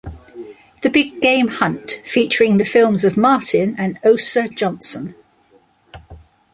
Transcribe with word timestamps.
"The 0.81 0.89
Big 0.89 1.21
Game 1.21 1.47
Hunt" 1.47 2.01
featuring 2.03 2.57
the 2.57 2.65
films 2.65 3.03
of 3.05 3.17
Martin 3.17 3.75
and 3.77 3.99
Osa 4.03 4.49
Johnson. 4.49 5.13